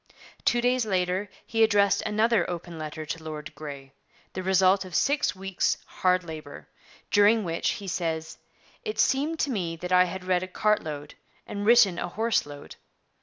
[0.45, 3.93] Two days later he addressed another open letter to Lord Grey,
[4.33, 6.67] the result of six weeks' hard labour,
[7.11, 8.39] during which, he says,
[8.83, 11.13] 'it seemed to me that I had read a cart load
[11.45, 12.77] and written a horse load.'